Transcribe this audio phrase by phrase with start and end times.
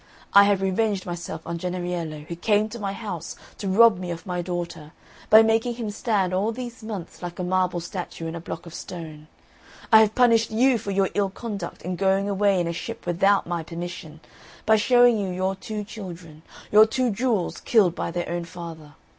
[0.33, 4.25] I have revenged myself on Jennariello, who came to my house to rob me of
[4.25, 4.93] my daughter,
[5.29, 8.73] by making him stand all these months like a marble statue in a block of
[8.73, 9.27] stone.
[9.93, 13.45] I have punished you for your ill conduct in going away in a ship without
[13.45, 14.21] my permission,
[14.65, 16.41] by showing you your two children,
[16.71, 18.95] your two jewels, killed by their own father.